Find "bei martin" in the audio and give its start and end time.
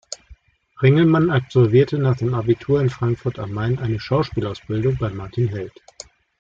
4.97-5.47